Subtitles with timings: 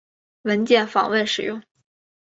[0.41, 1.61] 文件访问使用。